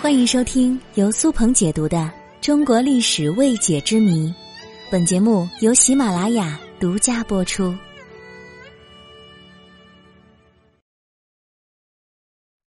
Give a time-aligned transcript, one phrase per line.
[0.00, 1.98] 欢迎收听由苏鹏解读的
[2.40, 4.28] 《中国历史未解之谜》，
[4.90, 7.74] 本节目由喜马拉雅独家播出。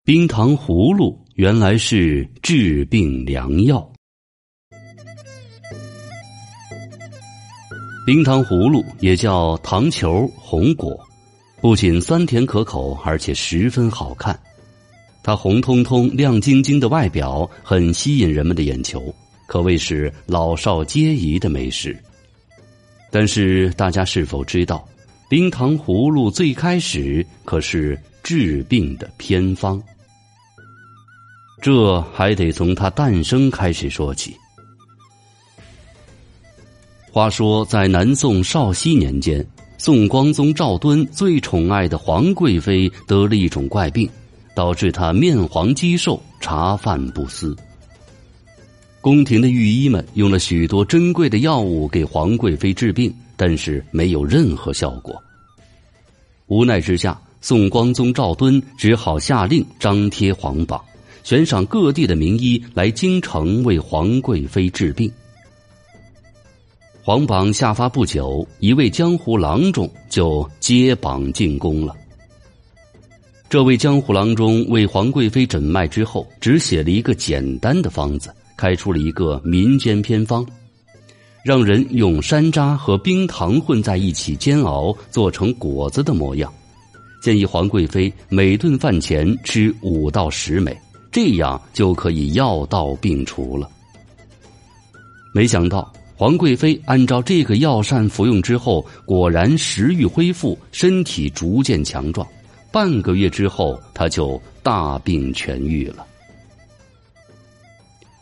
[0.04, 3.89] 冰糖葫芦原来是治病良药。
[8.05, 10.99] 冰糖葫芦也叫糖球、红果，
[11.61, 14.37] 不仅酸甜可口，而且十分好看。
[15.23, 19.14] 它红彤彤、亮晶晶的外表很吸引人们的眼球，
[19.47, 21.97] 可谓是老少皆宜的美食。
[23.09, 24.86] 但是，大家是否知道，
[25.29, 29.81] 冰糖葫芦最开始可是治病的偏方？
[31.61, 34.36] 这还得从它诞生开始说起。
[37.11, 39.45] 话说，在南宋绍熙年间，
[39.78, 44.09] 宋光宗赵敦最宠爱的皇贵妃得了一种怪病。
[44.56, 47.56] 导致他面黄肌瘦、茶饭不思。
[49.02, 55.22] 宫廷的御医们用了许多珍贵的药物给皇贵妃治病，但是没有任何效果。
[56.48, 60.82] 无奈之下，宋光宗赵敦只好下令张贴皇榜，
[61.23, 65.12] 悬赏各地的名医来京城为皇贵妃治病。
[67.02, 71.94] 皇榜下发不久，一位江湖郎中就接榜进宫了。
[73.54, 80.44] 这位江湖郎中为皇贵妃诊脉之后，只写了一个简单的方子，开出了一个民间偏方，
[81.45, 86.52] 让人用山楂和冰糖混在一起煎熬，做成果子的模样。
[87.22, 90.76] 建议皇贵妃每顿饭前吃五到十枚，
[91.12, 93.70] 这样就可以药到病除了。
[95.32, 102.28] 没想到皇贵妃按照这个药膳服用之后，果然食欲恢复，身体逐渐强壮。
[102.74, 106.04] 半个月之后，他就大病痊愈了。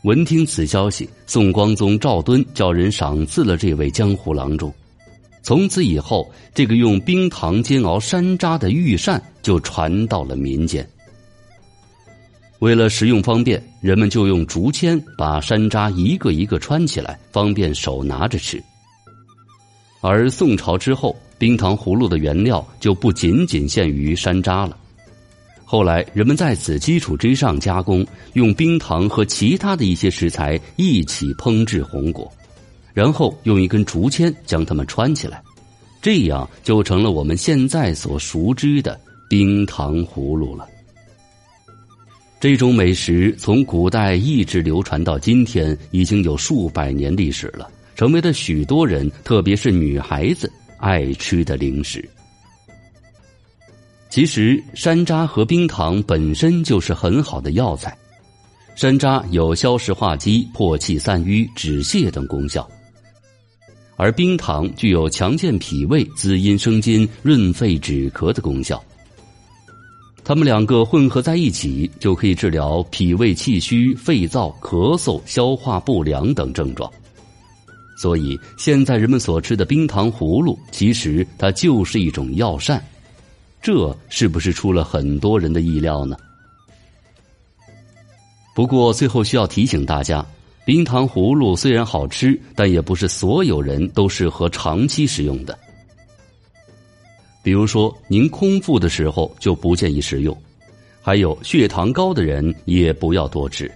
[0.03, 4.69] 闻听此消息，宋光宗赵敦叫人赏赐了这位江湖郎中。
[5.41, 10.85] 从此以后，这个用冰糖煎熬山楂的御膳就传到了民间。
[12.59, 18.61] 为了食用方便，人们就用竹签把山楂一个一个穿起来，方便手拿着吃。
[20.01, 21.15] 而宋朝之后。
[21.41, 24.77] 冰糖葫芦的原料就不仅仅限于山楂了，
[25.65, 32.31] 后来人们在此基础之上加工，用冰糖和其他的一些食材一起烹制红果，
[32.93, 35.41] 然后用一根竹签将它们穿起来，
[35.99, 40.67] 这样就成了我们现在所熟知的冰糖葫芦了。
[42.39, 50.51] 这种美食从古代一直流传到今天，已经有数百年历史了，成为了许多人，特别是女孩子。
[50.77, 52.03] 爱吃的零食。
[54.09, 57.95] 其实，山楂和冰糖本身就是很好的药材。
[58.75, 62.67] 山楂有消食化积、破气散瘀、止泻等功效，
[63.95, 68.83] 而冰糖具有强健脾胃、滋阴生津、润肺止咳的功效。
[70.23, 76.91] 它们两个混合在一起，就可以治疗脾胃气虚、肺燥、咳嗽、消化不良等症状。
[78.01, 82.81] 所以，现在人们所吃的冰糖葫芦，其实它就是一种药膳，
[83.61, 86.17] 这是不是出了很多人的意料呢？
[88.55, 90.25] 不过，最后需要提醒大家，
[90.65, 95.55] 冰糖葫芦虽然好吃，但也不是所有人都适合长期食用的。
[97.43, 100.35] 比如说，您空腹的时候就不建议食用，
[101.03, 103.71] 还有血糖高的人也不要多吃。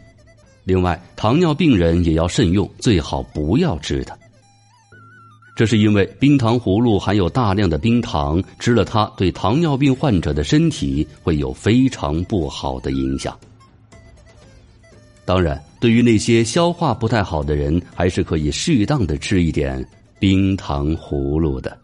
[0.65, 4.17] 另外，糖尿病人也要慎用，最好不要吃它。
[5.55, 13.37] 这是因为冰糖葫芦含有大量的冰糖，吃了它对糖尿病患者的身体会有非常不好的影响。
[15.23, 19.87] 当然，对于那些消化不太好的人，还是可以适当的吃一点
[20.19, 21.77] 冰糖葫芦的。